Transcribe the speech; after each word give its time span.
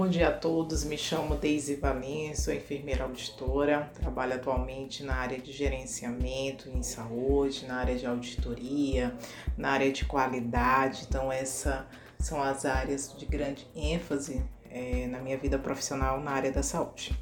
Bom 0.00 0.08
dia 0.08 0.28
a 0.28 0.32
todos, 0.32 0.82
me 0.82 0.96
chamo 0.96 1.36
Deise 1.36 1.74
Valença, 1.74 2.44
sou 2.44 2.54
enfermeira 2.54 3.04
auditora, 3.04 3.90
trabalho 3.92 4.32
atualmente 4.32 5.04
na 5.04 5.14
área 5.14 5.38
de 5.38 5.52
gerenciamento 5.52 6.70
em 6.70 6.82
saúde, 6.82 7.66
na 7.66 7.74
área 7.74 7.94
de 7.94 8.06
auditoria, 8.06 9.14
na 9.58 9.72
área 9.72 9.92
de 9.92 10.06
qualidade, 10.06 11.04
então 11.06 11.30
essas 11.30 11.84
são 12.18 12.42
as 12.42 12.64
áreas 12.64 13.14
de 13.14 13.26
grande 13.26 13.66
ênfase 13.76 14.42
é, 14.70 15.06
na 15.06 15.18
minha 15.18 15.36
vida 15.36 15.58
profissional 15.58 16.18
na 16.18 16.30
área 16.30 16.50
da 16.50 16.62
saúde. 16.62 17.12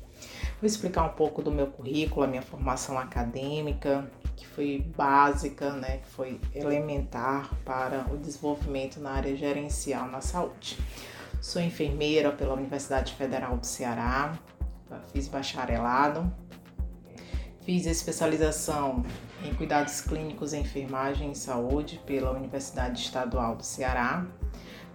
Vou 0.60 0.66
explicar 0.66 1.02
um 1.02 1.16
pouco 1.16 1.42
do 1.42 1.51
meu 1.51 1.66
currículo, 1.66 2.23
a 2.23 2.29
minha 2.29 2.42
formação 2.42 2.97
acadêmica, 2.97 4.09
que 4.37 4.47
foi 4.47 4.87
básica, 4.97 5.73
né, 5.73 5.97
que 5.97 6.09
foi 6.10 6.41
elementar 6.55 7.52
para 7.65 8.06
o 8.12 8.16
desenvolvimento 8.16 9.01
na 9.01 9.10
área 9.10 9.37
gerencial 9.37 10.06
na 10.06 10.20
saúde. 10.20 10.79
Sou 11.41 11.62
enfermeira 11.62 12.33
pela 12.33 12.52
Universidade 12.52 13.15
Federal 13.15 13.56
do 13.56 13.65
Ceará, 13.65 14.37
fiz 15.12 15.28
bacharelado, 15.28 16.33
fiz 17.64 17.87
especialização 17.87 19.05
em 19.45 19.55
cuidados 19.55 20.01
clínicos 20.01 20.52
em 20.52 20.62
enfermagem 20.62 21.30
e 21.30 21.37
saúde 21.37 22.01
pela 22.05 22.33
Universidade 22.33 23.01
Estadual 23.01 23.55
do 23.55 23.62
Ceará, 23.62 24.27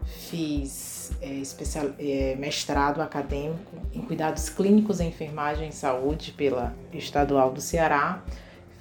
fiz 0.05 1.13
é, 1.21 1.29
especial, 1.29 1.91
é, 1.97 2.35
mestrado 2.35 3.01
acadêmico 3.01 3.77
em 3.93 4.01
cuidados 4.01 4.49
clínicos 4.49 4.99
em 4.99 5.07
enfermagem 5.07 5.69
e 5.69 5.73
saúde 5.73 6.33
pela 6.33 6.75
Estadual 6.91 7.53
do 7.53 7.61
Ceará, 7.61 8.21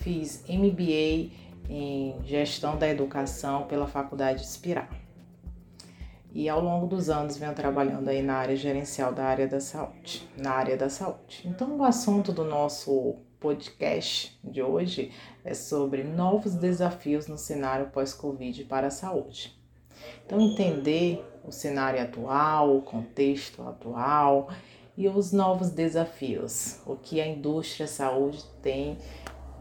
fiz 0.01 0.43
MBA 0.49 1.31
em 1.71 2.17
gestão 2.25 2.77
da 2.77 2.89
educação 2.89 3.69
pela 3.69 3.87
Faculdade 3.87 4.43
Espiral 4.43 5.02
e 6.35 6.49
ao 6.49 6.61
longo 6.61 6.87
dos 6.87 7.11
anos 7.11 7.37
venho 7.37 7.55
trabalhando 7.55 8.09
aí 8.09 8.23
na 8.23 8.35
área 8.35 8.57
gerencial 8.57 9.13
da 9.13 9.25
área 9.25 9.47
da 9.47 9.61
saúde, 9.61 10.29
na 10.37 10.53
área 10.53 10.77
da 10.77 10.89
saúde. 10.89 11.43
Então 11.45 11.77
o 11.77 11.85
assunto 11.85 12.33
do 12.33 12.45
nosso 12.45 13.17
podcast 13.39 14.39
de 14.43 14.63
hoje 14.63 15.13
é 15.45 15.53
sobre 15.53 16.05
novos 16.05 16.55
desafios 16.55 17.27
no 17.27 17.37
cenário 17.37 17.91
pós-Covid 17.91 18.65
para 18.65 18.87
a 18.87 18.91
saúde. 18.91 19.55
Então 20.25 20.41
entender 20.41 21.25
o 21.45 21.53
cenário 21.53 22.01
atual, 22.01 22.77
o 22.77 22.83
contexto 22.83 23.63
atual 23.63 24.49
e 24.97 25.09
os 25.09 25.33
novos 25.33 25.71
desafios, 25.71 26.81
o 26.87 26.97
que 26.97 27.21
a 27.21 27.27
indústria 27.27 27.87
saúde 27.87 28.43
tem 28.63 28.97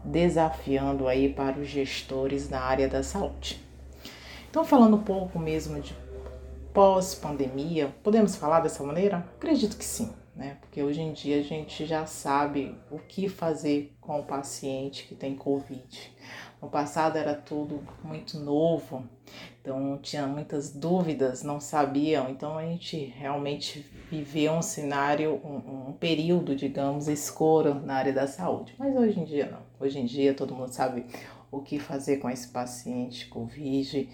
desafiando 0.04 1.06
aí 1.06 1.32
para 1.32 1.58
os 1.58 1.68
gestores 1.68 2.48
na 2.48 2.60
área 2.60 2.88
da 2.88 3.02
saúde. 3.02 3.60
Então 4.50 4.64
falando 4.64 4.96
um 4.96 5.02
pouco 5.02 5.38
mesmo 5.38 5.80
de 5.80 5.94
pós-pandemia, 6.72 7.94
podemos 8.02 8.34
falar 8.36 8.60
dessa 8.60 8.82
maneira? 8.82 9.18
Acredito 9.36 9.76
que 9.76 9.84
sim, 9.84 10.10
né? 10.34 10.56
Porque 10.60 10.82
hoje 10.82 11.02
em 11.02 11.12
dia 11.12 11.38
a 11.38 11.42
gente 11.42 11.84
já 11.84 12.06
sabe 12.06 12.74
o 12.90 12.98
que 12.98 13.28
fazer 13.28 13.94
com 14.00 14.18
o 14.20 14.24
paciente 14.24 15.06
que 15.06 15.14
tem 15.14 15.36
Covid. 15.36 16.12
No 16.62 16.68
passado 16.68 17.18
era 17.18 17.34
tudo 17.34 17.82
muito 18.02 18.38
novo, 18.38 19.04
então 19.60 19.98
tinha 20.00 20.26
muitas 20.26 20.70
dúvidas, 20.70 21.42
não 21.42 21.60
sabiam. 21.60 22.30
Então 22.30 22.56
a 22.56 22.62
gente 22.62 22.96
realmente 23.16 23.84
viveu 24.10 24.52
um 24.52 24.62
cenário, 24.62 25.40
um, 25.44 25.88
um 25.88 25.92
período, 25.92 26.56
digamos, 26.56 27.06
escuro 27.06 27.74
na 27.74 27.96
área 27.96 28.12
da 28.12 28.26
saúde. 28.26 28.74
Mas 28.78 28.96
hoje 28.96 29.20
em 29.20 29.24
dia 29.24 29.50
não. 29.50 29.60
Hoje 29.78 29.98
em 29.98 30.06
dia 30.06 30.32
todo 30.32 30.54
mundo 30.54 30.72
sabe 30.72 31.04
o 31.50 31.60
que 31.60 31.78
fazer 31.78 32.16
com 32.16 32.30
esse 32.30 32.48
paciente 32.48 33.26
Covid 33.26 34.08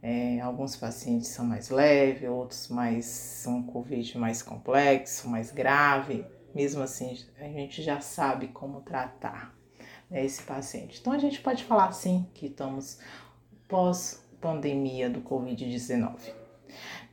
é, 0.00 0.40
alguns 0.40 0.76
pacientes 0.76 1.28
são 1.28 1.44
mais 1.44 1.70
leves, 1.70 2.28
outros 2.28 2.68
mais 2.68 3.04
são 3.04 3.62
Covid 3.62 4.16
mais 4.16 4.42
complexo, 4.42 5.28
mais 5.28 5.50
grave. 5.50 6.24
Mesmo 6.54 6.82
assim, 6.82 7.18
a 7.38 7.44
gente 7.44 7.82
já 7.82 8.00
sabe 8.00 8.48
como 8.48 8.80
tratar 8.80 9.54
né, 10.08 10.24
esse 10.24 10.42
paciente. 10.42 10.98
Então, 11.00 11.12
a 11.12 11.18
gente 11.18 11.40
pode 11.40 11.64
falar 11.64 11.92
sim 11.92 12.26
que 12.32 12.46
estamos 12.46 12.98
pós-pandemia 13.66 15.10
do 15.10 15.20
Covid-19. 15.20 16.32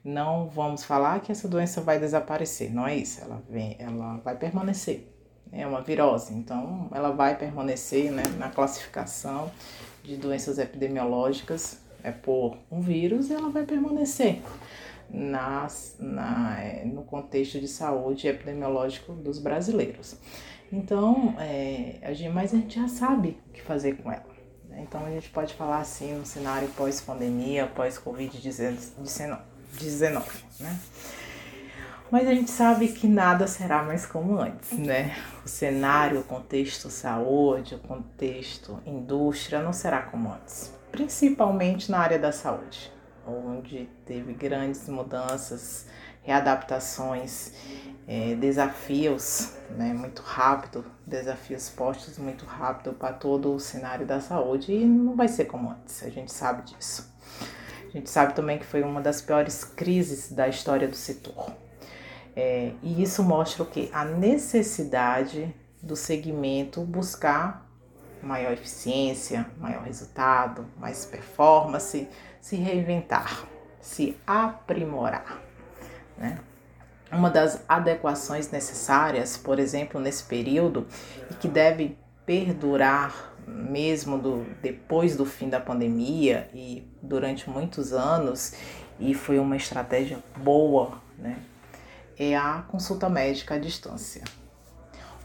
Não 0.04 0.48
vamos 0.48 0.84
falar 0.84 1.20
que 1.22 1.32
essa 1.32 1.48
doença 1.48 1.82
vai 1.82 2.00
desaparecer, 2.00 2.72
não 2.72 2.88
é 2.88 2.96
isso. 2.96 3.22
Ela, 3.22 3.42
vem, 3.50 3.76
ela 3.80 4.18
vai 4.18 4.38
permanecer. 4.38 5.12
É 5.52 5.66
uma 5.66 5.82
virose, 5.82 6.34
então 6.34 6.90
ela 6.94 7.12
vai 7.12 7.38
permanecer 7.38 8.12
né, 8.12 8.24
na 8.38 8.50
classificação 8.50 9.52
de 10.04 10.18
doenças 10.18 10.60
epidemiológicas 10.60 11.85
é 12.06 12.12
por 12.12 12.58
um 12.72 12.80
vírus, 12.82 13.32
ela 13.32 13.50
vai 13.50 13.66
permanecer 13.66 14.40
nas, 15.10 15.96
na, 16.00 16.62
é, 16.62 16.86
no 16.86 17.02
contexto 17.04 17.60
de 17.60 17.68
saúde 17.68 18.28
epidemiológico 18.28 19.14
dos 19.14 19.40
brasileiros. 19.40 20.16
Então, 20.72 21.34
é, 21.40 21.96
a 22.04 22.14
gente, 22.14 22.32
mas 22.32 22.54
a 22.54 22.58
gente 22.58 22.80
já 22.80 22.88
sabe 22.88 23.40
o 23.50 23.54
que 23.54 23.62
fazer 23.62 23.98
com 23.98 24.12
ela. 24.12 24.24
Né? 24.70 24.86
Então, 24.88 25.04
a 25.04 25.10
gente 25.10 25.30
pode 25.30 25.56
falar 25.56 25.80
assim 25.80 26.14
no 26.14 26.26
cenário 26.26 26.68
pós-pandemia, 26.70 27.66
pós-Covid-19, 27.68 29.42
né? 30.60 30.80
Mas 32.12 32.28
a 32.28 32.36
gente 32.36 32.52
sabe 32.52 32.90
que 32.90 33.08
nada 33.08 33.48
será 33.48 33.82
mais 33.82 34.06
como 34.06 34.38
antes, 34.38 34.78
né? 34.78 35.18
O 35.44 35.50
cenário, 35.50 36.20
o 36.20 36.24
contexto 36.24 36.88
saúde, 36.88 37.74
o 37.74 37.80
contexto 37.80 38.80
indústria 38.86 39.64
não 39.64 39.74
será 39.74 40.04
como 40.04 40.32
antes 40.32 40.75
principalmente 40.96 41.92
na 41.92 42.00
área 42.00 42.18
da 42.18 42.32
saúde, 42.32 42.90
onde 43.28 43.90
teve 44.06 44.34
grandes 44.34 44.88
mudanças, 44.88 45.88
readaptações, 46.22 47.52
é, 48.08 48.34
desafios 48.36 49.56
né, 49.72 49.94
muito 49.94 50.22
rápido, 50.22 50.86
desafios 51.06 51.70
postos 51.70 52.18
muito 52.18 52.46
rápido 52.46 52.94
para 52.94 53.12
todo 53.12 53.54
o 53.54 53.60
cenário 53.60 54.06
da 54.06 54.22
saúde 54.22 54.72
e 54.72 54.86
não 54.86 55.18
vai 55.18 55.28
ser 55.28 55.46
como 55.46 55.70
antes, 55.70 56.02
a 56.02 56.10
gente 56.10 56.32
sabe 56.32 56.64
disso. 56.64 57.14
A 57.90 57.92
gente 57.92 58.10
sabe 58.10 58.34
também 58.34 58.58
que 58.58 58.66
foi 58.66 58.82
uma 58.82 59.02
das 59.02 59.22
piores 59.22 59.66
crises 59.66 60.32
da 60.32 60.48
história 60.48 60.88
do 60.88 60.96
setor. 60.96 61.52
É, 62.34 62.72
e 62.82 63.04
isso 63.04 63.22
mostra 63.22 63.64
o 63.64 63.66
que? 63.66 63.90
A 63.94 64.06
necessidade 64.06 65.54
do 65.82 65.96
segmento 65.96 66.82
buscar 66.82 67.65
maior 68.26 68.54
eficiência, 68.54 69.46
maior 69.60 69.84
resultado, 69.84 70.66
mais 70.78 71.06
performance, 71.06 72.08
se 72.42 72.56
reinventar, 72.56 73.46
se 73.80 74.18
aprimorar. 74.26 75.40
Né? 76.18 76.40
Uma 77.12 77.30
das 77.30 77.64
adequações 77.70 78.50
necessárias, 78.50 79.38
por 79.38 79.60
exemplo, 79.60 80.02
nesse 80.02 80.24
período 80.24 80.88
e 81.30 81.36
que 81.36 81.48
deve 81.48 81.98
perdurar 82.26 83.34
mesmo 83.48 84.18
do, 84.18 84.44
depois 84.62 85.16
do 85.16 85.24
fim 85.24 85.48
da 85.48 85.60
pandemia 85.60 86.50
e 86.52 86.84
durante 87.00 87.48
muitos 87.48 87.94
anos, 87.94 88.54
e 89.00 89.14
foi 89.14 89.38
uma 89.38 89.56
estratégia 89.56 90.18
boa, 90.38 91.00
né? 91.16 91.38
É 92.18 92.36
a 92.36 92.64
consulta 92.68 93.08
médica 93.08 93.56
à 93.56 93.60
distância 93.60 94.24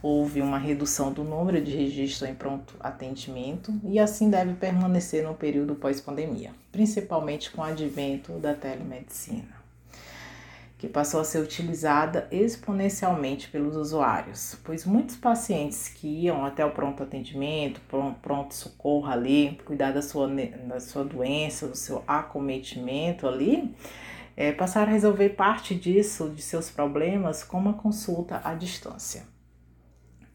houve 0.03 0.41
uma 0.41 0.59
redução 0.59 1.13
do 1.13 1.23
número 1.23 1.61
de 1.61 1.77
registros 1.77 2.29
em 2.29 2.35
pronto 2.35 2.75
atendimento 2.81 3.73
e 3.85 3.99
assim 3.99 4.31
deve 4.31 4.55
permanecer 4.55 5.25
no 5.25 5.35
período 5.35 5.75
pós-pandemia, 5.75 6.53
principalmente 6.73 7.51
com 7.51 7.61
o 7.61 7.65
advento 7.65 8.33
da 8.35 8.55
telemedicina, 8.55 9.61
que 10.79 10.89
passou 10.89 11.21
a 11.21 11.25
ser 11.25 11.41
utilizada 11.41 12.27
exponencialmente 12.31 13.49
pelos 13.51 13.77
usuários, 13.77 14.57
pois 14.65 14.87
muitos 14.87 15.17
pacientes 15.17 15.89
que 15.89 16.07
iam 16.07 16.45
até 16.45 16.65
o 16.65 16.71
pronto 16.71 17.03
atendimento, 17.03 17.81
pronto 18.23 18.55
socorro 18.55 19.07
ali, 19.07 19.61
cuidar 19.67 19.93
da 19.93 20.01
sua, 20.01 20.29
da 20.67 20.81
sua 20.81 21.05
doença, 21.05 21.69
do 21.69 21.77
seu 21.77 22.03
acometimento 22.07 23.29
ali, 23.29 23.75
é, 24.35 24.53
passaram 24.53 24.91
a 24.91 24.95
resolver 24.95 25.31
parte 25.31 25.75
disso, 25.75 26.31
de 26.31 26.41
seus 26.41 26.71
problemas, 26.71 27.45
com 27.45 27.59
uma 27.59 27.75
consulta 27.75 28.41
à 28.43 28.55
distância. 28.55 29.25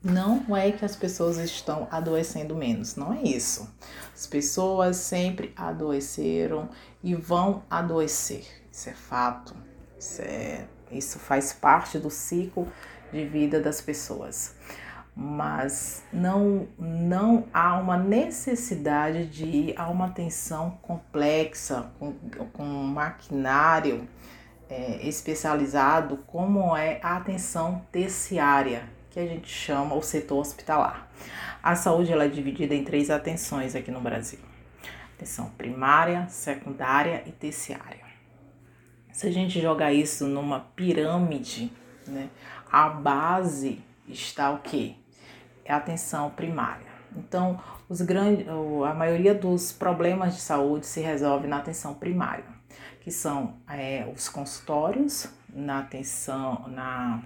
Não 0.05 0.55
é 0.55 0.71
que 0.71 0.85
as 0.85 0.95
pessoas 0.95 1.39
estão 1.39 1.87
adoecendo 1.89 2.55
menos, 2.55 2.95
não 2.95 3.11
é 3.11 3.23
isso. 3.23 3.67
As 4.13 4.27
pessoas 4.27 4.97
sempre 4.97 5.51
adoeceram 5.55 6.69
e 7.03 7.15
vão 7.15 7.63
adoecer. 7.67 8.45
Isso 8.71 8.87
é 8.87 8.93
fato. 8.93 9.55
Isso, 9.97 10.21
é, 10.21 10.67
isso 10.91 11.17
faz 11.17 11.53
parte 11.53 11.97
do 11.97 12.11
ciclo 12.11 12.67
de 13.11 13.25
vida 13.25 13.59
das 13.59 13.81
pessoas. 13.81 14.53
Mas 15.15 16.03
não, 16.13 16.67
não 16.77 17.47
há 17.51 17.75
uma 17.79 17.97
necessidade 17.97 19.25
de 19.25 19.45
ir 19.45 19.73
a 19.75 19.89
uma 19.89 20.05
atenção 20.05 20.77
complexa, 20.83 21.89
com, 21.97 22.13
com 22.53 22.63
um 22.63 22.85
maquinário 22.85 24.07
é, 24.69 25.07
especializado, 25.07 26.17
como 26.27 26.77
é 26.77 26.99
a 27.01 27.17
atenção 27.17 27.81
terciária, 27.91 28.93
que 29.15 29.19
a 29.19 29.25
gente 29.25 29.47
chama 29.47 29.95
o 29.95 30.03
setor 30.03 30.38
hospitalar. 30.38 31.09
A 31.63 31.75
saúde 31.75 32.13
ela 32.13 32.25
é 32.25 32.27
dividida 32.27 32.75
em 32.75 32.83
três 32.83 33.09
atenções 33.09 33.75
aqui 33.75 33.89
no 33.89 34.00
Brasil: 34.00 34.39
atenção 35.15 35.50
primária, 35.57 36.27
secundária 36.29 37.23
e 37.25 37.31
terciária. 37.31 38.06
Se 39.12 39.25
a 39.25 39.31
gente 39.31 39.59
jogar 39.59 39.91
isso 39.91 40.27
numa 40.27 40.59
pirâmide 40.75 41.71
né? 42.07 42.29
A 42.71 42.89
base 42.89 43.81
está 44.07 44.51
o 44.51 44.59
quê? 44.59 44.95
É 45.63 45.73
a 45.73 45.77
atenção 45.77 46.29
primária. 46.29 46.85
Então, 47.15 47.59
os 47.88 48.01
grandes, 48.01 48.45
a 48.47 48.94
maioria 48.94 49.33
dos 49.33 49.71
problemas 49.71 50.35
de 50.35 50.41
saúde 50.41 50.85
se 50.85 51.00
resolve 51.00 51.47
na 51.47 51.57
atenção 51.57 51.94
primária, 51.94 52.45
que 53.01 53.09
são 53.09 53.56
é, 53.69 54.07
os 54.13 54.27
consultórios, 54.27 55.27
na 55.50 55.79
atenção, 55.79 56.67
na 56.67 57.21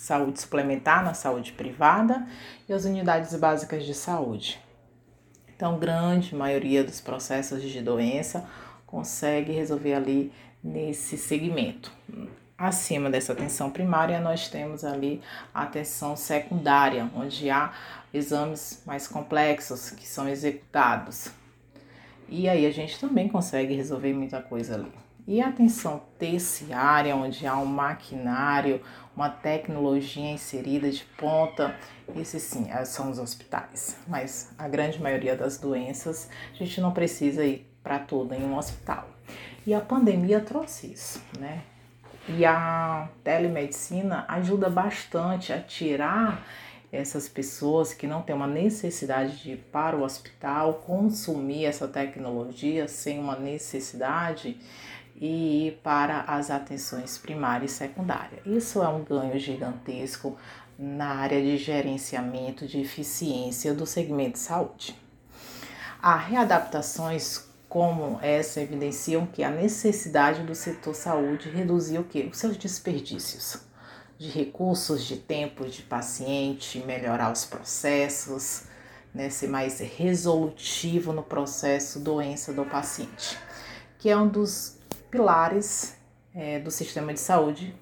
saúde 0.00 0.40
suplementar, 0.40 1.04
na 1.04 1.12
saúde 1.12 1.52
privada 1.52 2.26
e 2.66 2.72
as 2.72 2.86
unidades 2.86 3.34
básicas 3.38 3.84
de 3.84 3.92
saúde. 3.92 4.58
Então, 5.54 5.78
grande 5.78 6.34
maioria 6.34 6.82
dos 6.82 7.02
processos 7.02 7.62
de 7.62 7.82
doença 7.82 8.48
consegue 8.86 9.52
resolver 9.52 9.92
ali 9.92 10.32
nesse 10.64 11.18
segmento. 11.18 11.92
Acima 12.56 13.10
dessa 13.10 13.34
atenção 13.34 13.70
primária, 13.70 14.20
nós 14.20 14.48
temos 14.48 14.84
ali 14.84 15.20
a 15.52 15.64
atenção 15.64 16.16
secundária, 16.16 17.10
onde 17.14 17.50
há 17.50 17.72
exames 18.12 18.82
mais 18.86 19.06
complexos 19.06 19.90
que 19.90 20.08
são 20.08 20.26
executados. 20.26 21.30
E 22.26 22.48
aí 22.48 22.64
a 22.64 22.70
gente 22.70 22.98
também 22.98 23.28
consegue 23.28 23.74
resolver 23.74 24.14
muita 24.14 24.40
coisa 24.40 24.76
ali. 24.76 25.09
E 25.26 25.40
a 25.40 25.48
atenção 25.48 26.02
terciária, 26.18 27.14
onde 27.14 27.46
há 27.46 27.56
um 27.56 27.66
maquinário, 27.66 28.80
uma 29.14 29.28
tecnologia 29.28 30.30
inserida 30.30 30.90
de 30.90 31.04
ponta, 31.16 31.76
esses 32.16 32.42
sim 32.42 32.68
são 32.84 33.10
os 33.10 33.18
hospitais. 33.18 33.96
Mas 34.08 34.52
a 34.58 34.66
grande 34.68 35.00
maioria 35.00 35.36
das 35.36 35.58
doenças 35.58 36.28
a 36.52 36.56
gente 36.56 36.80
não 36.80 36.92
precisa 36.92 37.44
ir 37.44 37.70
para 37.82 37.98
tudo 37.98 38.34
em 38.34 38.42
um 38.42 38.56
hospital. 38.56 39.08
E 39.66 39.74
a 39.74 39.80
pandemia 39.80 40.40
trouxe 40.40 40.92
isso, 40.92 41.22
né? 41.38 41.62
E 42.28 42.44
a 42.44 43.08
telemedicina 43.24 44.24
ajuda 44.28 44.68
bastante 44.68 45.52
a 45.52 45.60
tirar 45.60 46.46
essas 46.92 47.28
pessoas 47.28 47.94
que 47.94 48.06
não 48.06 48.22
têm 48.22 48.34
uma 48.34 48.46
necessidade 48.46 49.42
de 49.42 49.52
ir 49.52 49.68
para 49.70 49.96
o 49.96 50.02
hospital, 50.02 50.74
consumir 50.84 51.64
essa 51.64 51.86
tecnologia 51.86 52.88
sem 52.88 53.18
uma 53.18 53.36
necessidade 53.36 54.58
e 55.20 55.66
ir 55.66 55.80
para 55.82 56.22
as 56.22 56.50
atenções 56.50 57.18
primária 57.18 57.66
e 57.66 57.68
secundária. 57.68 58.40
Isso 58.46 58.82
é 58.82 58.88
um 58.88 59.04
ganho 59.04 59.38
gigantesco 59.38 60.36
na 60.78 61.16
área 61.16 61.40
de 61.42 61.58
gerenciamento 61.58 62.66
de 62.66 62.80
eficiência 62.80 63.74
do 63.74 63.84
segmento 63.84 64.32
de 64.32 64.38
saúde. 64.38 64.98
Há 66.02 66.16
readaptações 66.16 67.44
como 67.68 68.18
essa 68.22 68.62
evidenciam 68.62 69.26
que 69.26 69.44
a 69.44 69.50
necessidade 69.50 70.42
do 70.42 70.54
setor 70.54 70.94
saúde 70.94 71.50
reduzir 71.50 71.98
o 71.98 72.04
que? 72.04 72.22
Os 72.22 72.38
seus 72.38 72.56
desperdícios 72.56 73.58
de 74.18 74.28
recursos, 74.28 75.04
de 75.04 75.16
tempo 75.16 75.66
de 75.66 75.82
paciente, 75.82 76.78
melhorar 76.80 77.32
os 77.32 77.44
processos, 77.44 78.64
né, 79.14 79.30
ser 79.30 79.48
mais 79.48 79.80
resolutivo 79.80 81.12
no 81.12 81.22
processo 81.22 82.00
doença 82.00 82.52
do 82.52 82.64
paciente, 82.64 83.38
que 83.98 84.10
é 84.10 84.16
um 84.16 84.28
dos 84.28 84.79
pilares 85.10 85.96
é, 86.34 86.58
do 86.58 86.70
sistema 86.70 87.12
de 87.12 87.20
saúde 87.20 87.74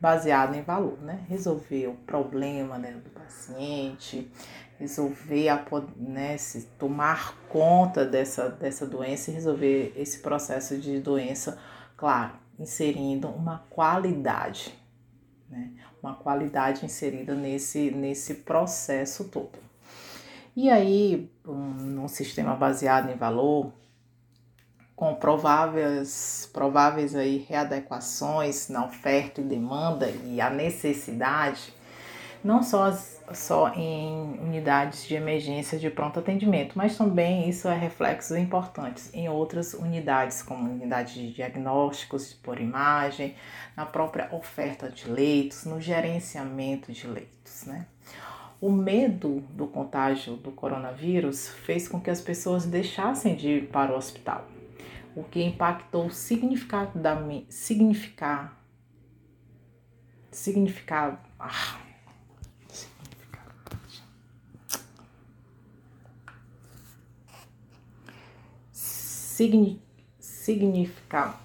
baseado 0.00 0.54
em 0.54 0.62
valor, 0.62 0.98
né? 1.00 1.24
Resolver 1.28 1.88
o 1.88 1.94
problema 1.94 2.78
né, 2.78 2.92
do 2.92 3.10
paciente, 3.10 4.30
resolver, 4.78 5.48
a, 5.48 5.64
né, 5.96 6.36
se 6.38 6.66
tomar 6.78 7.36
conta 7.48 8.04
dessa, 8.04 8.48
dessa 8.48 8.86
doença 8.86 9.30
e 9.30 9.34
resolver 9.34 9.92
esse 9.96 10.20
processo 10.20 10.78
de 10.78 11.00
doença, 11.00 11.58
claro, 11.96 12.34
inserindo 12.58 13.28
uma 13.28 13.64
qualidade, 13.70 14.72
né, 15.48 15.72
uma 16.00 16.14
qualidade 16.14 16.84
inserida 16.84 17.34
nesse, 17.34 17.90
nesse 17.90 18.34
processo 18.34 19.24
todo. 19.24 19.58
E 20.54 20.70
aí, 20.70 21.30
um, 21.46 21.54
num 21.54 22.08
sistema 22.08 22.54
baseado 22.54 23.10
em 23.10 23.16
valor, 23.16 23.72
com 24.98 25.14
prováveis, 25.14 26.50
prováveis 26.52 27.14
aí 27.14 27.46
readequações 27.48 28.68
na 28.68 28.84
oferta 28.84 29.40
e 29.40 29.44
demanda 29.44 30.10
e 30.24 30.40
a 30.40 30.50
necessidade, 30.50 31.72
não 32.42 32.64
só, 32.64 32.90
só 33.32 33.72
em 33.76 34.40
unidades 34.40 35.06
de 35.06 35.14
emergência 35.14 35.78
de 35.78 35.88
pronto 35.88 36.18
atendimento, 36.18 36.72
mas 36.74 36.98
também 36.98 37.48
isso 37.48 37.68
é 37.68 37.78
reflexos 37.78 38.36
importantes 38.36 39.08
em 39.14 39.28
outras 39.28 39.72
unidades, 39.72 40.42
como 40.42 40.68
unidade 40.68 41.14
de 41.14 41.32
diagnósticos 41.32 42.34
por 42.34 42.60
imagem, 42.60 43.36
na 43.76 43.86
própria 43.86 44.28
oferta 44.32 44.90
de 44.90 45.08
leitos, 45.08 45.64
no 45.64 45.80
gerenciamento 45.80 46.90
de 46.90 47.06
leitos, 47.06 47.66
né? 47.66 47.86
O 48.60 48.72
medo 48.72 49.44
do 49.50 49.68
contágio 49.68 50.34
do 50.34 50.50
coronavírus 50.50 51.46
fez 51.46 51.86
com 51.86 52.00
que 52.00 52.10
as 52.10 52.20
pessoas 52.20 52.66
deixassem 52.66 53.36
de 53.36 53.48
ir 53.48 53.68
para 53.68 53.92
o 53.92 53.96
hospital, 53.96 54.44
o 55.18 55.24
que 55.24 55.42
impactou 55.42 56.10
significativamente, 56.10 57.52
significar, 57.52 58.56
significar, 60.30 61.28
ah, 61.40 61.80
signi, 68.70 69.82
significar 70.20 71.42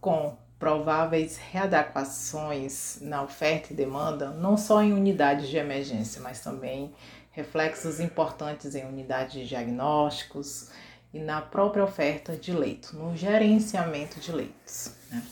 com 0.00 0.38
prováveis 0.60 1.36
readequações 1.38 2.98
na 3.00 3.24
oferta 3.24 3.72
e 3.72 3.76
demanda, 3.76 4.30
não 4.30 4.56
só 4.56 4.80
em 4.80 4.92
unidades 4.92 5.48
de 5.48 5.56
emergência, 5.56 6.22
mas 6.22 6.40
também 6.40 6.94
reflexos 7.32 7.98
importantes 7.98 8.76
em 8.76 8.86
unidades 8.86 9.32
de 9.32 9.46
diagnósticos 9.48 10.70
e 11.16 11.18
na 11.18 11.40
própria 11.40 11.82
oferta 11.82 12.36
de 12.36 12.52
leito, 12.52 12.94
no 12.94 13.16
gerenciamento 13.16 14.20
de 14.20 14.30
leitos. 14.30 14.90
Né? 15.10 15.22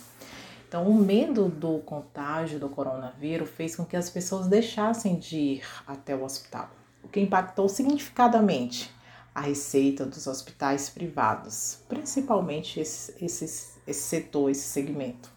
Então, 0.66 0.88
o 0.88 0.94
medo 0.94 1.48
do 1.48 1.78
contágio 1.81 2.58
do 2.58 2.70
coronavírus 2.70 3.50
fez 3.50 3.76
com 3.76 3.84
que 3.84 3.96
as 3.96 4.08
pessoas 4.08 4.46
deixassem 4.46 5.16
de 5.16 5.36
ir 5.36 5.62
até 5.86 6.17
o 6.17 6.24
hospital, 6.24 6.70
o 7.03 7.08
que 7.08 7.20
impactou 7.20 7.69
significadamente 7.69 8.91
a 9.34 9.43
receita 9.43 10.06
dos 10.06 10.26
hospitais 10.26 10.88
privados, 10.88 11.79
principalmente 11.86 12.81
esse, 12.81 13.14
esse, 13.22 13.44
esse 13.86 14.03
setor, 14.03 14.50
esse 14.50 14.67
segmento. 14.67 15.31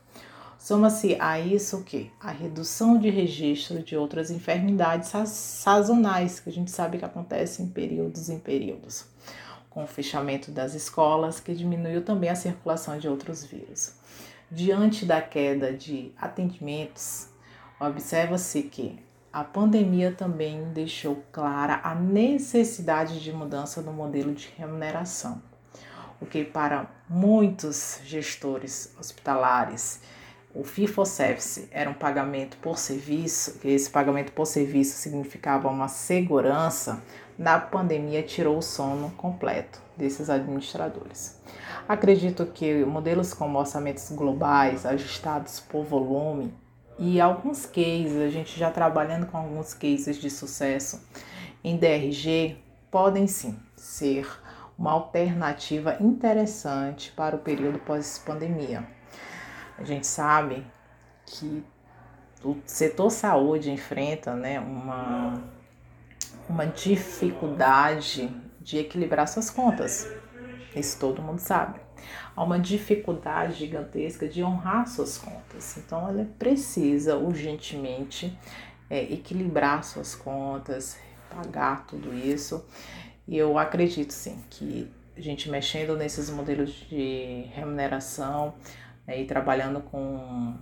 Soma-se 0.57 1.17
a 1.19 1.39
isso 1.39 1.77
o 1.77 1.83
que? 1.83 2.11
A 2.19 2.31
redução 2.31 2.97
de 2.97 3.09
registro 3.09 3.83
de 3.83 3.97
outras 3.97 4.31
enfermidades 4.31 5.09
sazonais, 5.27 6.39
que 6.39 6.49
a 6.49 6.53
gente 6.53 6.71
sabe 6.71 6.97
que 6.97 7.05
acontece 7.05 7.61
em 7.61 7.67
períodos 7.67 8.29
em 8.29 8.39
períodos, 8.39 9.05
com 9.77 9.83
o 9.83 9.87
fechamento 9.87 10.49
das 10.49 10.73
escolas, 10.73 11.39
que 11.39 11.53
diminuiu 11.53 12.03
também 12.03 12.31
a 12.31 12.35
circulação 12.35 12.97
de 12.97 13.07
outros 13.07 13.45
vírus. 13.45 13.93
Diante 14.49 15.05
da 15.05 15.21
queda 15.21 15.71
de 15.71 16.11
atendimentos, 16.17 17.27
observa-se 17.79 18.63
que 18.63 18.97
a 19.31 19.43
pandemia 19.43 20.11
também 20.11 20.63
deixou 20.73 21.23
clara 21.31 21.79
a 21.83 21.93
necessidade 21.93 23.23
de 23.23 23.31
mudança 23.31 23.79
no 23.83 23.93
modelo 23.93 24.33
de 24.33 24.51
remuneração, 24.57 25.39
o 26.19 26.25
que 26.25 26.43
para 26.43 26.89
muitos 27.07 27.99
gestores 28.03 28.95
hospitalares 28.99 30.01
o 30.55 30.63
service 31.05 31.67
era 31.69 31.87
um 31.87 31.93
pagamento 31.93 32.57
por 32.57 32.79
serviço, 32.79 33.59
que 33.59 33.67
esse 33.67 33.91
pagamento 33.91 34.31
por 34.31 34.47
serviço 34.47 34.97
significava 34.97 35.69
uma 35.69 35.87
segurança, 35.87 37.03
na 37.37 37.59
pandemia 37.59 38.23
tirou 38.23 38.57
o 38.57 38.61
sono 38.61 39.11
completo 39.11 39.81
desses 39.95 40.29
administradores. 40.29 41.39
Acredito 41.87 42.45
que 42.45 42.83
modelos 42.85 43.33
como 43.33 43.59
orçamentos 43.59 44.11
globais 44.11 44.85
ajustados 44.85 45.59
por 45.59 45.83
volume 45.83 46.53
e 46.99 47.21
alguns 47.21 47.65
cases, 47.65 48.17
a 48.17 48.29
gente 48.29 48.57
já 48.57 48.71
trabalhando 48.71 49.27
com 49.27 49.37
alguns 49.37 49.73
cases 49.73 50.17
de 50.17 50.29
sucesso 50.29 51.07
em 51.63 51.77
DRG, 51.77 52.57
podem 52.89 53.27
sim 53.27 53.57
ser 53.75 54.27
uma 54.77 54.91
alternativa 54.91 55.97
interessante 55.99 57.11
para 57.11 57.35
o 57.35 57.39
período 57.39 57.79
pós-pandemia. 57.79 58.87
A 59.77 59.83
gente 59.83 60.07
sabe 60.07 60.65
que 61.25 61.63
o 62.43 62.57
setor 62.65 63.11
saúde 63.11 63.71
enfrenta 63.71 64.35
né, 64.35 64.59
uma, 64.59 65.43
uma 66.49 66.65
dificuldade 66.65 68.29
de 68.61 68.77
equilibrar 68.77 69.27
suas 69.27 69.49
contas. 69.49 70.11
Isso 70.75 70.99
todo 70.99 71.21
mundo 71.21 71.39
sabe 71.39 71.87
há 72.37 72.43
uma 72.43 72.59
dificuldade 72.59 73.55
gigantesca 73.55 74.27
de 74.27 74.43
honrar 74.43 74.87
suas 74.87 75.17
contas. 75.17 75.75
Então, 75.77 76.07
ela 76.07 76.23
precisa 76.37 77.17
urgentemente 77.17 78.37
é, 78.87 79.01
equilibrar 79.11 79.83
suas 79.83 80.13
contas, 80.15 80.99
pagar 81.29 81.87
tudo 81.87 82.13
isso. 82.13 82.63
E 83.27 83.35
eu 83.35 83.57
acredito 83.57 84.11
sim 84.11 84.37
que 84.51 84.87
a 85.17 85.19
gente 85.19 85.49
mexendo 85.49 85.97
nesses 85.97 86.29
modelos 86.29 86.69
de 86.87 87.49
remuneração 87.53 88.53
né, 89.05 89.19
e 89.19 89.25
trabalhando 89.25 89.81
com 89.81 90.55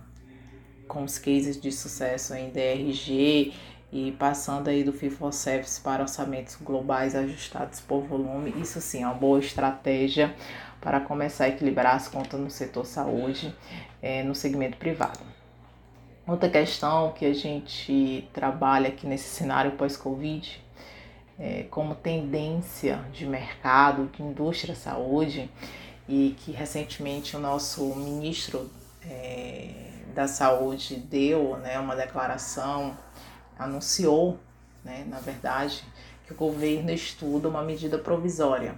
com 0.88 1.02
os 1.02 1.18
cases 1.18 1.60
de 1.60 1.72
sucesso 1.72 2.32
em 2.32 2.48
DRG 2.48 3.52
e 3.92 4.12
passando 4.12 4.68
aí 4.68 4.82
do 4.82 4.92
fee 4.92 5.10
for 5.10 5.32
service 5.32 5.80
para 5.80 6.02
orçamentos 6.02 6.56
globais 6.56 7.14
ajustados 7.14 7.80
por 7.80 8.02
volume, 8.02 8.54
isso 8.60 8.80
sim 8.80 9.02
é 9.02 9.06
uma 9.06 9.14
boa 9.14 9.38
estratégia 9.38 10.34
para 10.80 11.00
começar 11.00 11.44
a 11.44 11.48
equilibrar 11.48 11.94
as 11.94 12.08
contas 12.08 12.38
no 12.38 12.50
setor 12.50 12.84
saúde 12.84 13.54
é, 14.02 14.22
no 14.22 14.34
segmento 14.34 14.76
privado. 14.76 15.20
Outra 16.26 16.48
questão 16.48 17.12
que 17.12 17.24
a 17.24 17.32
gente 17.32 18.28
trabalha 18.32 18.88
aqui 18.88 19.06
nesse 19.06 19.28
cenário 19.28 19.72
pós-Covid, 19.72 20.60
é, 21.38 21.64
como 21.70 21.94
tendência 21.94 22.98
de 23.12 23.24
mercado, 23.26 24.10
de 24.12 24.22
indústria 24.22 24.74
saúde, 24.74 25.48
e 26.08 26.34
que 26.38 26.52
recentemente 26.52 27.36
o 27.36 27.40
nosso 27.40 27.94
ministro 27.94 28.70
é, 29.04 29.70
da 30.14 30.26
Saúde 30.26 30.96
deu 30.96 31.56
né, 31.58 31.78
uma 31.78 31.94
declaração, 31.94 32.96
anunciou, 33.58 34.38
né, 34.84 35.04
na 35.08 35.18
verdade, 35.18 35.84
que 36.26 36.32
o 36.32 36.36
governo 36.36 36.90
estuda 36.90 37.48
uma 37.48 37.62
medida 37.62 37.98
provisória, 37.98 38.74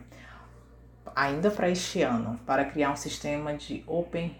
ainda 1.14 1.50
para 1.50 1.70
este 1.70 2.02
ano, 2.02 2.38
para 2.46 2.64
criar 2.64 2.92
um 2.92 2.96
sistema 2.96 3.54
de 3.54 3.82
Open 3.86 4.36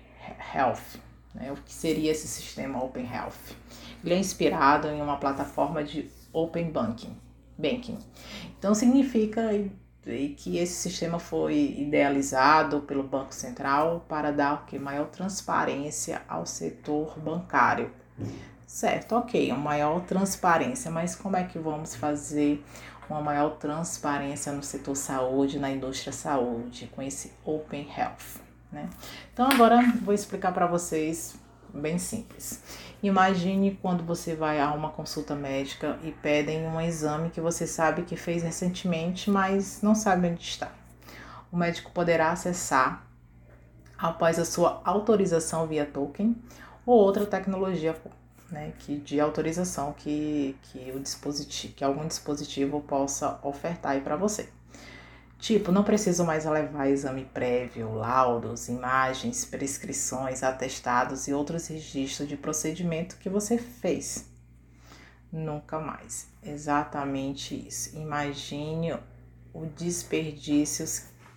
Health. 0.55 1.01
Né, 1.35 1.53
o 1.53 1.57
que 1.57 1.73
seria 1.73 2.11
esse 2.11 2.29
sistema 2.29 2.83
Open 2.83 3.05
Health? 3.05 3.57
Ele 4.05 4.15
é 4.15 4.19
inspirado 4.19 4.89
em 4.89 5.01
uma 5.01 5.17
plataforma 5.17 5.83
de 5.83 6.11
Open 6.33 6.71
Banking. 6.71 7.17
banking. 7.57 7.99
Então 8.59 8.75
significa 8.75 9.43
que 10.37 10.57
esse 10.57 10.75
sistema 10.75 11.19
foi 11.19 11.75
idealizado 11.79 12.81
pelo 12.81 13.03
Banco 13.03 13.35
Central 13.35 14.07
para 14.09 14.31
dar 14.31 14.65
que 14.65 14.79
maior 14.79 15.09
transparência 15.09 16.23
ao 16.29 16.47
setor 16.47 17.19
bancário. 17.19 17.91
Certo, 18.69 19.17
ok, 19.17 19.51
uma 19.51 19.59
maior 19.59 20.03
transparência, 20.03 20.91
mas 20.91 21.17
como 21.17 21.39
é 21.39 21.45
que 21.45 21.59
vamos 21.59 21.95
fazer 21.95 22.63
uma 23.09 23.19
maior 23.19 23.57
transparência 23.57 24.53
no 24.53 24.63
setor 24.63 24.95
saúde, 24.95 25.59
na 25.59 25.71
indústria 25.71 26.13
saúde, 26.13 26.87
com 26.95 27.01
esse 27.01 27.33
Open 27.47 27.89
Health? 27.97 28.43
Né? 28.71 28.91
Então 29.33 29.49
agora 29.51 29.81
vou 30.03 30.13
explicar 30.13 30.53
para 30.53 30.67
vocês 30.67 31.35
bem 31.73 31.99
simples. 31.99 32.63
Imagine 33.03 33.79
quando 33.81 34.05
você 34.05 34.37
vai 34.37 34.61
a 34.61 34.71
uma 34.73 34.91
consulta 34.91 35.35
médica 35.35 35.99
e 36.05 36.13
pedem 36.13 36.67
um 36.67 36.79
exame 36.79 37.31
que 37.31 37.41
você 37.41 37.67
sabe 37.67 38.03
que 38.03 38.17
fez 38.17 38.43
recentemente, 38.43 39.31
mas 39.31 39.81
não 39.81 39.95
sabe 39.95 40.29
onde 40.29 40.43
está. 40.43 40.71
O 41.51 41.57
médico 41.57 41.91
poderá 41.91 42.33
acessar 42.33 43.03
após 43.97 44.39
a 44.39 44.45
sua 44.45 44.83
autorização 44.85 45.67
via 45.67 45.87
token 45.87 46.37
ou 46.85 46.99
outra 46.99 47.25
tecnologia 47.25 47.95
né, 48.51 48.73
que, 48.79 48.97
de 48.97 49.21
autorização 49.21 49.93
que, 49.93 50.57
que 50.65 50.93
o 50.93 51.01
dispositivo, 51.01 51.75
que 51.75 51.85
algum 51.85 52.07
dispositivo 52.07 52.81
possa 52.81 53.39
ofertar 53.43 54.01
para 54.03 54.17
você. 54.17 54.49
Tipo, 55.39 55.71
não 55.71 55.85
preciso 55.85 56.25
mais 56.25 56.45
levar 56.45 56.89
exame 56.89 57.25
prévio, 57.25 57.95
laudos, 57.95 58.69
imagens, 58.69 59.45
prescrições, 59.45 60.43
atestados 60.43 61.29
e 61.29 61.33
outros 61.33 61.69
registros 61.69 62.29
de 62.29 62.37
procedimento 62.37 63.17
que 63.19 63.29
você 63.29 63.57
fez. 63.57 64.29
Nunca 65.31 65.79
mais. 65.79 66.27
Exatamente 66.43 67.69
isso. 67.69 67.97
Imagine 67.97 68.97
o 69.53 69.67
desperdício 69.67 70.85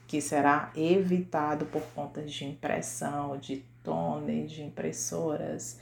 que 0.08 0.20
será 0.20 0.72
evitado 0.76 1.66
por 1.66 1.84
conta 1.94 2.24
de 2.24 2.44
impressão, 2.44 3.38
de 3.38 3.58
toner, 3.84 4.46
de 4.48 4.64
impressoras, 4.64 5.80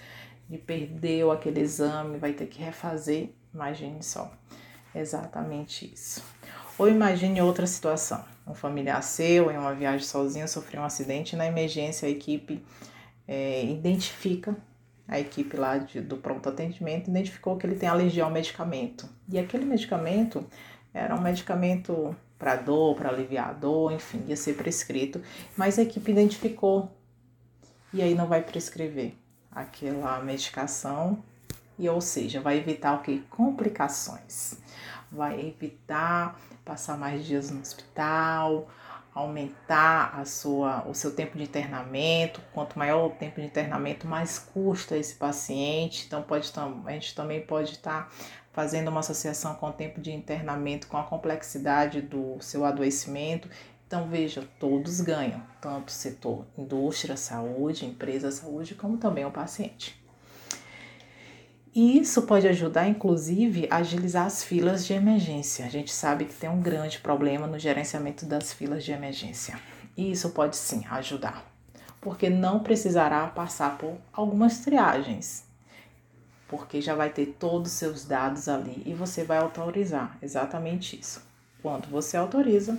de 0.49 0.57
perdeu 0.57 1.31
aquele 1.31 1.61
exame, 1.61 2.17
vai 2.17 2.33
ter 2.33 2.47
que 2.47 2.61
refazer. 2.61 3.29
Imagine 3.53 4.01
só. 4.01 4.31
Exatamente 4.93 5.91
isso. 5.93 6.23
Ou 6.77 6.89
imagine 6.89 7.41
outra 7.41 7.67
situação: 7.67 8.23
um 8.47 8.55
familiar 8.55 9.03
seu 9.03 9.51
em 9.51 9.57
uma 9.57 9.73
viagem 9.73 10.05
sozinho 10.05 10.47
sofreu 10.47 10.81
um 10.81 10.85
acidente 10.85 11.35
e 11.35 11.37
na 11.37 11.45
emergência 11.45 12.07
a 12.07 12.11
equipe 12.11 12.63
é, 13.27 13.63
identifica, 13.65 14.55
a 15.07 15.19
equipe 15.19 15.55
lá 15.55 15.77
de, 15.77 16.01
do 16.01 16.17
pronto 16.17 16.49
atendimento 16.49 17.09
identificou 17.09 17.57
que 17.57 17.67
ele 17.67 17.75
tem 17.75 17.87
alergia 17.87 18.23
ao 18.23 18.31
medicamento. 18.31 19.07
E 19.31 19.37
aquele 19.37 19.65
medicamento 19.65 20.43
era 20.91 21.15
um 21.15 21.21
medicamento 21.21 22.15
para 22.39 22.55
dor, 22.55 22.95
para 22.95 23.09
aliviar 23.09 23.49
a 23.49 23.53
dor, 23.53 23.91
enfim, 23.91 24.23
ia 24.27 24.35
ser 24.35 24.55
prescrito, 24.55 25.21
mas 25.55 25.77
a 25.77 25.83
equipe 25.83 26.09
identificou 26.09 26.89
e 27.93 28.01
aí 28.01 28.15
não 28.15 28.27
vai 28.27 28.41
prescrever 28.41 29.13
aquela 29.51 30.19
medicação 30.21 31.23
e 31.79 31.87
ou 31.87 32.01
seja, 32.01 32.41
vai 32.41 32.57
evitar 32.57 32.93
o 32.95 33.01
que? 33.01 33.21
Complicações. 33.29 34.55
Vai 35.09 35.39
evitar 35.39 36.39
passar 36.65 36.97
mais 36.97 37.25
dias 37.25 37.49
no 37.49 37.61
hospital, 37.61 38.67
aumentar 39.13 40.19
a 40.19 40.25
sua, 40.25 40.85
o 40.87 40.93
seu 40.93 41.15
tempo 41.15 41.37
de 41.37 41.45
internamento. 41.45 42.41
Quanto 42.53 42.77
maior 42.77 43.07
o 43.07 43.09
tempo 43.11 43.39
de 43.39 43.47
internamento, 43.47 44.05
mais 44.05 44.37
custa 44.37 44.97
esse 44.97 45.15
paciente. 45.15 46.05
Então, 46.05 46.21
pode, 46.21 46.51
a 46.85 46.91
gente 46.91 47.15
também 47.15 47.41
pode 47.41 47.71
estar 47.71 48.11
fazendo 48.51 48.89
uma 48.89 48.99
associação 48.99 49.55
com 49.55 49.67
o 49.67 49.73
tempo 49.73 50.01
de 50.01 50.11
internamento, 50.11 50.87
com 50.87 50.97
a 50.97 51.03
complexidade 51.03 52.01
do 52.01 52.37
seu 52.41 52.65
adoecimento. 52.65 53.49
Então, 53.89 54.07
veja, 54.07 54.47
todos 54.59 55.01
ganham, 55.01 55.41
tanto 55.59 55.87
o 55.87 55.91
setor 55.91 56.45
indústria, 56.55 57.17
saúde, 57.17 57.87
empresa, 57.87 58.29
saúde, 58.29 58.75
como 58.75 58.97
também 58.97 59.25
o 59.25 59.31
paciente. 59.31 59.99
E 61.73 61.97
isso 61.97 62.21
pode 62.21 62.47
ajudar, 62.47 62.87
inclusive, 62.87 63.67
a 63.71 63.77
agilizar 63.77 64.27
as 64.27 64.43
filas 64.43 64.85
de 64.85 64.93
emergência. 64.93 65.65
A 65.65 65.69
gente 65.69 65.91
sabe 65.91 66.25
que 66.25 66.35
tem 66.35 66.47
um 66.47 66.61
grande 66.61 66.99
problema 66.99 67.47
no 67.47 67.57
gerenciamento 67.57 68.27
das 68.27 68.53
filas 68.53 68.83
de 68.83 68.91
emergência. 68.91 69.59
E 69.97 70.11
isso 70.11 70.29
pode 70.29 70.55
sim 70.55 70.85
ajudar, 70.91 71.51
porque 71.99 72.29
não 72.29 72.59
precisará 72.59 73.25
passar 73.25 73.75
por 73.79 73.97
algumas 74.13 74.59
triagens, 74.59 75.45
porque 76.47 76.79
já 76.79 76.93
vai 76.93 77.09
ter 77.09 77.35
todos 77.39 77.71
os 77.71 77.77
seus 77.79 78.05
dados 78.05 78.47
ali 78.47 78.83
e 78.85 78.93
você 78.93 79.23
vai 79.23 79.39
autorizar 79.39 80.15
exatamente 80.21 80.99
isso. 80.99 81.27
Quando 81.59 81.87
você 81.87 82.15
autoriza, 82.15 82.77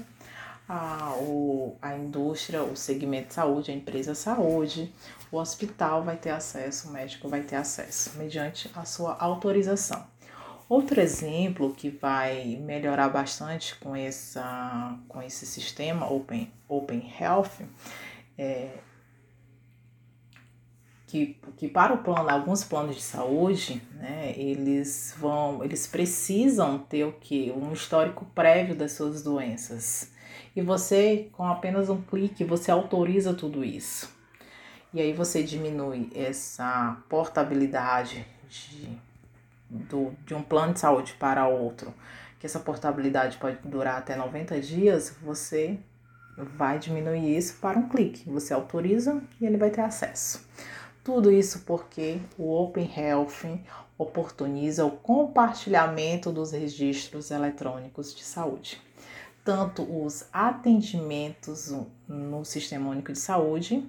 a, 0.73 1.17
o, 1.19 1.77
a 1.83 1.97
indústria, 1.97 2.63
o 2.63 2.77
segmento 2.77 3.29
de 3.29 3.35
saúde, 3.35 3.73
a 3.73 3.75
empresa 3.75 4.15
saúde, 4.15 4.95
o 5.33 5.37
hospital 5.37 6.05
vai 6.05 6.17
ter 6.17 6.31
acesso, 6.31 6.89
o 6.89 6.93
médico 6.93 7.29
vai 7.29 7.41
ter 7.43 7.57
acesso, 7.57 8.17
mediante 8.17 8.71
a 8.73 8.85
sua 8.85 9.17
autorização. 9.19 10.07
Outro 10.69 11.01
exemplo 11.01 11.75
que 11.75 11.91
vai 11.91 12.57
melhorar 12.63 13.09
bastante 13.09 13.75
com, 13.81 13.97
essa, 13.97 14.97
com 15.09 15.21
esse 15.21 15.45
sistema 15.45 16.09
Open, 16.09 16.53
Open 16.69 17.13
Health 17.19 17.67
é 18.39 18.79
que, 21.09 21.37
que 21.57 21.67
para 21.67 21.95
o 21.95 21.99
plano, 21.99 22.31
alguns 22.31 22.63
planos 22.63 22.95
de 22.95 23.03
saúde, 23.03 23.83
né, 23.95 24.33
eles 24.37 25.17
vão, 25.19 25.65
eles 25.65 25.89
precisam 25.89 26.79
ter 26.79 27.03
o 27.03 27.11
que? 27.11 27.51
Um 27.51 27.73
histórico 27.73 28.25
prévio 28.27 28.77
das 28.77 28.93
suas 28.93 29.25
doenças. 29.25 30.13
E 30.55 30.61
você, 30.61 31.29
com 31.33 31.45
apenas 31.45 31.89
um 31.89 32.01
clique, 32.03 32.45
você 32.45 32.71
autoriza 32.71 33.33
tudo 33.33 33.65
isso. 33.65 34.13
E 34.93 35.01
aí 35.01 35.13
você 35.13 35.43
diminui 35.43 36.11
essa 36.15 36.97
portabilidade 37.09 38.27
de, 38.49 38.89
do, 39.69 40.13
de 40.27 40.35
um 40.35 40.43
plano 40.43 40.73
de 40.73 40.81
saúde 40.81 41.15
para 41.19 41.47
outro, 41.47 41.95
que 42.41 42.47
essa 42.47 42.59
portabilidade 42.59 43.37
pode 43.37 43.59
durar 43.65 43.99
até 43.99 44.17
90 44.17 44.61
dias, 44.61 45.15
você 45.23 45.79
vai 46.37 46.79
diminuir 46.79 47.37
isso 47.37 47.59
para 47.61 47.79
um 47.79 47.89
clique. 47.89 48.29
Você 48.29 48.53
autoriza 48.53 49.23
e 49.41 49.47
ele 49.47 49.57
vai 49.57 49.71
ter 49.71 49.83
acesso. 49.83 50.45
Tudo 51.05 51.31
isso 51.31 51.61
porque 51.61 52.19
o 52.37 52.53
Open 52.53 52.91
Health 52.97 53.61
oportuniza 53.97 54.85
o 54.85 54.91
compartilhamento 54.91 56.33
dos 56.33 56.51
registros 56.51 57.31
eletrônicos 57.31 58.15
de 58.15 58.25
saúde 58.25 58.81
tanto 59.51 59.83
os 59.83 60.27
atendimentos 60.33 61.75
no 62.07 62.45
Sistema 62.45 62.89
Único 62.89 63.13
de 63.13 63.19
Saúde 63.19 63.85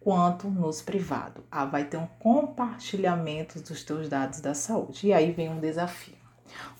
quanto 0.00 0.48
nos 0.48 0.80
privados. 0.80 1.44
Ah, 1.50 1.66
vai 1.66 1.84
ter 1.84 1.98
um 1.98 2.06
compartilhamento 2.18 3.60
dos 3.60 3.84
teus 3.84 4.08
dados 4.08 4.40
da 4.40 4.54
saúde. 4.54 5.08
E 5.08 5.12
aí 5.12 5.30
vem 5.30 5.50
um 5.50 5.60
desafio. 5.60 6.14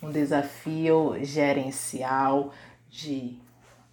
Um 0.01 0.09
desafio 0.09 1.23
gerencial 1.23 2.51
de 2.89 3.37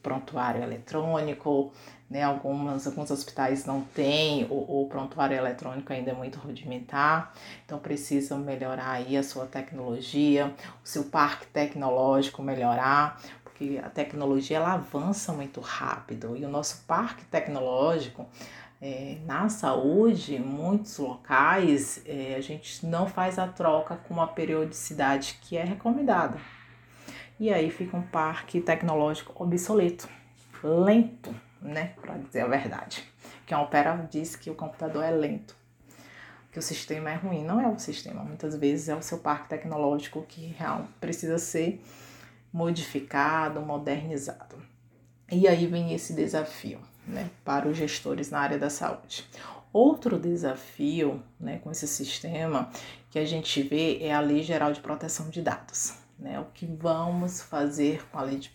prontuário 0.03 0.63
eletrônico, 0.63 1.71
né? 2.09 2.23
Algumas, 2.23 2.87
alguns 2.87 3.11
hospitais 3.11 3.67
não 3.67 3.83
têm, 3.83 4.47
o, 4.49 4.85
o 4.85 4.87
prontuário 4.89 5.37
eletrônico 5.37 5.93
ainda 5.93 6.13
é 6.13 6.15
muito 6.15 6.39
rudimentar, 6.39 7.35
então 7.67 7.79
precisam 7.79 8.39
melhorar 8.39 8.93
aí 8.93 9.15
a 9.15 9.23
sua 9.23 9.45
tecnologia, 9.45 10.55
o 10.83 10.89
seu 10.89 11.05
parque 11.05 11.47
tecnológico 11.49 12.41
melhorar, 12.41 13.21
porque 13.57 13.81
a 13.83 13.89
tecnologia 13.89 14.59
ela 14.59 14.75
avança 14.75 15.33
muito 15.33 15.61
rápido 15.61 16.37
e 16.37 16.45
o 16.45 16.49
nosso 16.49 16.85
parque 16.87 17.25
tecnológico 17.25 18.27
É, 18.79 19.17
na 19.25 19.49
saúde, 19.49 20.35
em 20.35 20.39
muitos 20.39 20.99
locais, 20.99 22.03
é, 22.05 22.35
a 22.37 22.43
gente 22.43 22.85
não 22.85 23.09
faz 23.09 23.39
a 23.39 23.49
troca 23.49 23.97
com 23.97 24.13
uma 24.13 24.29
periodicidade 24.29 25.39
que 25.41 25.57
é 25.57 25.65
recomendada. 25.65 26.39
E 27.41 27.51
aí 27.51 27.71
fica 27.71 27.97
um 27.97 28.03
parque 28.03 28.61
tecnológico 28.61 29.33
obsoleto, 29.43 30.07
lento, 30.63 31.35
né? 31.63 31.95
Para 32.03 32.19
dizer 32.19 32.43
a 32.43 32.47
verdade. 32.47 33.03
Que 33.47 33.55
a 33.55 33.63
Opera 33.63 34.07
diz 34.11 34.37
que 34.37 34.51
o 34.51 34.55
computador 34.55 35.03
é 35.03 35.11
lento, 35.11 35.57
que 36.53 36.59
o 36.59 36.63
sistema 36.63 37.09
é 37.11 37.15
ruim. 37.15 37.43
Não 37.47 37.59
é 37.59 37.67
o 37.67 37.79
sistema, 37.79 38.23
muitas 38.23 38.55
vezes 38.57 38.91
é 38.91 38.95
o 38.95 39.01
seu 39.01 39.19
parque 39.21 39.49
tecnológico 39.49 40.23
que 40.29 40.49
real 40.49 40.87
precisa 41.01 41.39
ser 41.39 41.83
modificado, 42.57 43.61
modernizado. 43.61 44.57
E 45.31 45.47
aí 45.47 45.67
vem 45.67 45.93
esse 45.93 46.15
desafio 46.15 46.81
né, 47.07 47.29
para 47.45 47.69
os 47.69 47.77
gestores 47.77 48.31
na 48.31 48.41
área 48.41 48.59
da 48.59 48.71
saúde. 48.71 49.29
Outro 49.71 50.19
desafio 50.19 51.23
né, 51.39 51.59
com 51.59 51.71
esse 51.71 51.87
sistema 51.87 52.71
que 53.11 53.19
a 53.19 53.27
gente 53.27 53.63
vê 53.63 53.99
é 54.01 54.15
a 54.15 54.21
Lei 54.21 54.43
Geral 54.43 54.73
de 54.73 54.81
Proteção 54.81 55.29
de 55.29 55.43
Dados. 55.43 55.93
Né, 56.19 56.41
o 56.41 56.47
que 56.47 56.65
vamos 56.65 57.43
fazer 57.43 58.03
com 58.11 58.19
a 58.19 58.23
Lei 58.23 58.39
de, 58.39 58.51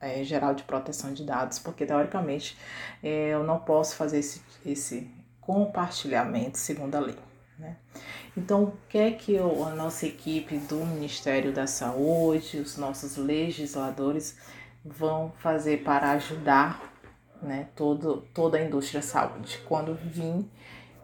é, 0.00 0.24
Geral 0.24 0.54
de 0.54 0.62
Proteção 0.62 1.12
de 1.12 1.22
Dados, 1.22 1.58
porque 1.58 1.84
teoricamente 1.84 2.56
é, 3.02 3.34
eu 3.34 3.44
não 3.44 3.58
posso 3.58 3.96
fazer 3.96 4.20
esse, 4.20 4.40
esse 4.64 5.10
compartilhamento 5.42 6.56
segundo 6.56 6.94
a 6.94 7.00
lei. 7.00 7.18
Né? 7.58 7.76
Então, 8.36 8.64
o 8.64 8.72
que 8.88 8.98
é 8.98 9.10
que 9.10 9.34
eu, 9.34 9.64
a 9.64 9.70
nossa 9.70 10.06
equipe 10.06 10.56
do 10.58 10.76
Ministério 10.76 11.52
da 11.52 11.66
Saúde, 11.66 12.58
os 12.58 12.76
nossos 12.76 13.16
legisladores 13.16 14.36
vão 14.84 15.32
fazer 15.38 15.84
para 15.84 16.12
ajudar 16.12 16.92
né, 17.42 17.68
todo, 17.74 18.22
toda 18.32 18.56
a 18.56 18.62
indústria 18.62 19.02
saúde 19.02 19.58
quando 19.66 19.94
vir 19.94 20.48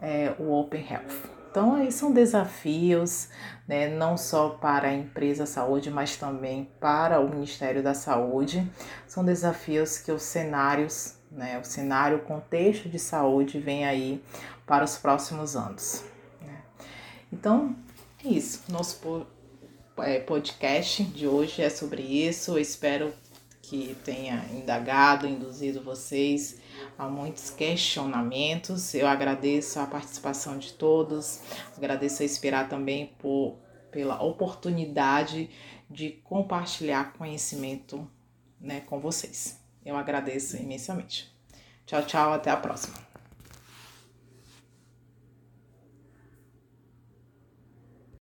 é, 0.01 0.33
o 0.39 0.51
Open 0.51 0.85
Health. 0.89 1.39
Então, 1.51 1.75
aí 1.75 1.91
são 1.91 2.11
desafios, 2.11 3.29
né, 3.67 3.87
não 3.87 4.15
só 4.17 4.49
para 4.49 4.89
a 4.89 4.93
empresa 4.93 5.45
saúde, 5.47 5.89
mas 5.89 6.15
também 6.15 6.69
para 6.79 7.19
o 7.19 7.27
Ministério 7.27 7.81
da 7.81 7.95
Saúde. 7.95 8.69
São 9.07 9.25
desafios 9.25 9.97
que 9.97 10.11
os 10.11 10.21
cenários, 10.21 11.17
né, 11.31 11.59
o 11.59 11.63
cenário, 11.63 12.17
o 12.17 12.21
contexto 12.21 12.87
de 12.87 12.99
saúde 12.99 13.59
vem 13.59 13.85
aí 13.85 14.23
para 14.67 14.83
os 14.83 14.97
próximos 14.97 15.55
anos. 15.55 16.08
Então, 17.31 17.75
é 18.23 18.29
isso. 18.29 18.63
Nosso 18.69 19.25
é, 19.99 20.19
podcast 20.19 21.03
de 21.03 21.27
hoje 21.27 21.61
é 21.61 21.69
sobre 21.69 22.01
isso. 22.01 22.51
Eu 22.51 22.59
espero 22.59 23.13
que 23.61 23.95
tenha 24.03 24.43
indagado, 24.51 25.27
induzido 25.27 25.83
vocês 25.83 26.59
a 26.97 27.07
muitos 27.07 27.49
questionamentos. 27.51 28.93
Eu 28.95 29.07
agradeço 29.07 29.79
a 29.79 29.85
participação 29.85 30.57
de 30.57 30.73
todos, 30.73 31.41
agradeço 31.77 32.23
a 32.23 32.25
Inspirar 32.25 32.67
também 32.67 33.13
por, 33.19 33.59
pela 33.91 34.23
oportunidade 34.23 35.49
de 35.89 36.09
compartilhar 36.23 37.13
conhecimento 37.13 38.09
né, 38.59 38.81
com 38.81 38.99
vocês. 38.99 39.59
Eu 39.85 39.95
agradeço 39.95 40.57
imensamente. 40.57 41.31
Tchau, 41.85 42.03
tchau, 42.05 42.33
até 42.33 42.51
a 42.51 42.57
próxima. 42.57 43.08